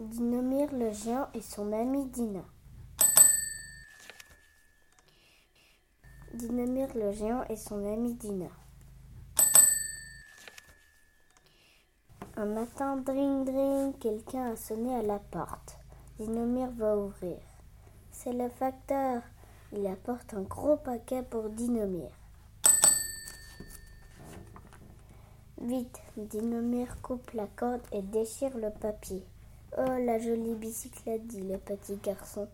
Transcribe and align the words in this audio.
Dinomir 0.00 0.72
le 0.72 0.92
géant 0.92 1.26
et 1.34 1.40
son 1.40 1.72
ami 1.72 2.06
Dina. 2.06 2.44
Dinomir 6.34 6.88
le 6.94 7.10
géant 7.10 7.42
et 7.48 7.56
son 7.56 7.84
ami 7.84 8.14
Dina. 8.14 8.46
Un 12.36 12.46
matin, 12.46 12.96
dring 12.98 13.44
dring, 13.44 13.98
quelqu'un 13.98 14.52
a 14.52 14.56
sonné 14.56 14.94
à 14.94 15.02
la 15.02 15.18
porte. 15.18 15.76
Dinomir 16.20 16.70
va 16.70 16.96
ouvrir. 16.96 17.38
C'est 18.12 18.32
le 18.32 18.48
facteur. 18.50 19.22
Il 19.72 19.84
apporte 19.88 20.32
un 20.32 20.42
gros 20.42 20.76
paquet 20.76 21.24
pour 21.24 21.50
Dinomir. 21.50 22.10
Vite, 25.60 26.00
Dinomir 26.16 27.02
coupe 27.02 27.32
la 27.32 27.48
corde 27.48 27.82
et 27.90 28.02
déchire 28.02 28.56
le 28.56 28.70
papier. 28.70 29.26
Oh, 29.76 29.98
la 29.98 30.18
jolie 30.18 30.54
bicyclette, 30.54 31.26
dit 31.26 31.42
le 31.42 31.58
petit 31.58 31.96
garçon. 31.96 32.48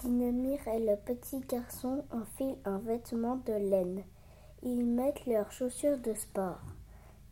Dinomir 0.00 0.66
et 0.68 0.78
le 0.78 0.96
petit 0.96 1.40
garçon 1.40 2.02
enfilent 2.10 2.56
un 2.64 2.78
vêtement 2.78 3.36
de 3.44 3.52
laine. 3.52 4.02
Ils 4.62 4.86
mettent 4.86 5.26
leurs 5.26 5.52
chaussures 5.52 5.98
de 5.98 6.14
sport. 6.14 6.62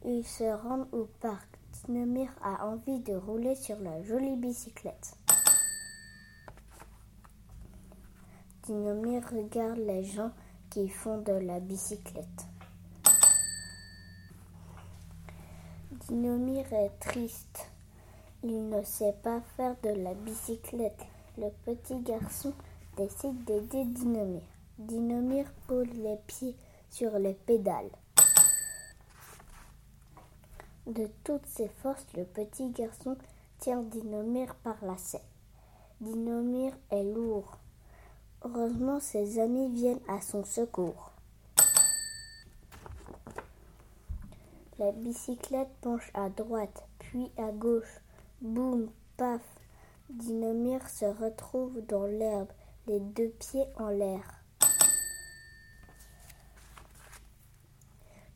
Ils 0.05 0.27
se 0.27 0.45
rendent 0.62 0.88
au 0.93 1.09
parc. 1.21 1.48
Dinomir 1.87 2.30
a 2.43 2.66
envie 2.66 3.01
de 3.01 3.15
rouler 3.15 3.55
sur 3.55 3.79
la 3.80 4.02
jolie 4.02 4.37
bicyclette. 4.37 5.16
Dinomir 8.65 9.23
regarde 9.33 9.79
les 9.79 10.05
gens 10.05 10.33
qui 10.71 10.88
font 10.88 11.19
de 11.23 11.33
la 11.33 11.60
bicyclette. 11.60 12.46
Dinomir 16.09 16.73
est 16.73 16.92
triste. 17.01 17.69
Il 18.45 18.69
ne 18.69 18.80
sait 18.84 19.16
pas 19.24 19.41
faire 19.56 19.74
de 19.83 19.88
la 19.88 20.15
bicyclette. 20.15 21.04
Le 21.37 21.48
petit 21.65 21.98
garçon 21.98 22.52
décide 22.96 23.45
d'aider 23.45 23.85
Dinomir. 23.87 24.43
Dinomir 24.79 25.46
pose 25.66 25.88
les 25.95 26.16
pieds 26.29 26.54
sur 26.90 27.18
les 27.18 27.35
pédales. 27.35 27.90
De 30.87 31.09
toutes 31.24 31.46
ses 31.46 31.68
forces, 31.68 32.07
le 32.16 32.24
petit 32.24 32.70
garçon 32.70 33.16
tient 33.59 33.82
Dinomir 33.82 34.54
par 34.63 34.76
la 34.82 34.96
selle. 34.96 35.20
Dinomir 36.01 36.73
est 36.93 37.02
lourd. 37.02 37.59
Heureusement, 38.45 39.01
ses 39.01 39.41
amis 39.41 39.70
viennent 39.70 39.98
à 40.07 40.20
son 40.20 40.45
secours. 40.45 41.16
La 44.79 44.93
bicyclette 44.93 45.74
penche 45.80 46.10
à 46.13 46.29
droite, 46.29 46.87
puis 46.99 47.30
à 47.38 47.51
gauche. 47.51 48.02
Boum, 48.43 48.91
paf. 49.16 49.41
Dinomir 50.10 50.87
se 50.91 51.07
retrouve 51.07 51.80
dans 51.87 52.05
l'herbe, 52.05 52.52
les 52.87 53.01
deux 53.01 53.30
pieds 53.30 53.66
en 53.77 53.88
l'air. 53.88 54.43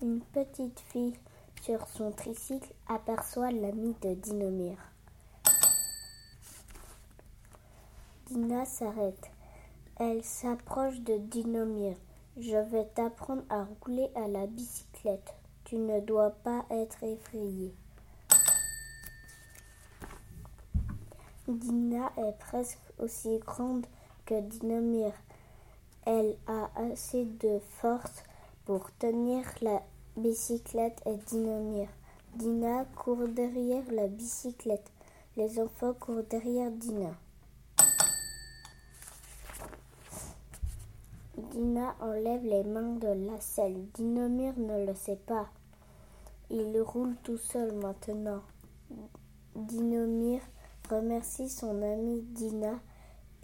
Une 0.01 0.21
petite 0.21 0.81
fille 0.81 1.13
sur 1.61 1.87
son 1.89 2.11
tricycle 2.11 2.73
aperçoit 2.89 3.51
l'ami 3.51 3.95
de 4.01 4.15
Dinomir. 4.15 4.79
Dina 8.29 8.65
s'arrête. 8.65 9.31
Elle 9.97 10.25
s'approche 10.25 11.01
de 11.01 11.19
Dinomir. 11.19 11.97
Je 12.39 12.57
vais 12.57 12.87
t'apprendre 12.87 13.43
à 13.51 13.67
rouler 13.83 14.11
à 14.15 14.27
la 14.27 14.47
bicyclette. 14.47 15.35
Tu 15.71 15.79
ne 15.79 16.01
dois 16.01 16.31
pas 16.31 16.65
être 16.69 17.01
effrayé. 17.05 17.73
Dina 21.47 22.11
est 22.17 22.37
presque 22.41 22.81
aussi 22.99 23.39
grande 23.39 23.87
que 24.27 24.41
Dinomir. 24.41 25.13
Elle 26.05 26.37
a 26.49 26.71
assez 26.75 27.25
de 27.25 27.61
force 27.61 28.25
pour 28.65 28.91
tenir 28.99 29.45
la 29.61 29.81
bicyclette 30.17 31.01
et 31.07 31.15
Dinomir. 31.29 31.87
Dina 32.35 32.85
court 32.97 33.29
derrière 33.29 33.89
la 33.93 34.09
bicyclette. 34.09 34.91
Les 35.37 35.61
enfants 35.61 35.95
courent 35.95 36.25
derrière 36.29 36.73
Dina. 36.73 37.15
Dina 41.37 41.95
enlève 42.01 42.45
les 42.45 42.65
mains 42.65 42.97
de 42.97 43.31
la 43.31 43.41
selle. 43.41 43.87
Dinomir 43.95 44.59
ne 44.59 44.85
le 44.85 44.97
sait 44.97 45.15
pas. 45.15 45.47
Il 46.53 46.81
roule 46.81 47.15
tout 47.23 47.37
seul 47.37 47.73
maintenant. 47.77 48.43
Dinomir 49.55 50.41
remercie 50.91 51.49
son 51.49 51.81
ami 51.81 52.23
Dina 52.23 52.81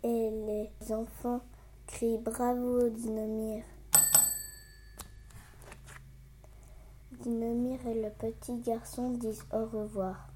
et 0.03 0.31
les 0.31 0.93
enfants 0.93 1.41
crient 1.87 2.19
bravo 2.19 2.89
Dinomir. 2.89 3.63
Dinomir 7.21 7.87
et 7.87 7.95
le 7.95 8.11
petit 8.11 8.59
garçon 8.59 9.11
disent 9.11 9.47
au 9.53 9.67
revoir. 9.67 10.29